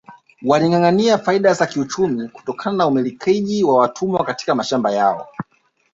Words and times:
Walingâangâania 0.45 1.17
faida 1.17 1.53
za 1.53 1.65
kiuchumi 1.67 2.27
kutokana 2.29 2.77
na 2.77 2.87
umilikaji 2.87 3.63
wa 3.63 3.77
watumwa 3.77 4.23
katika 4.25 4.55
mashamba 4.55 4.91
yao 4.91 5.27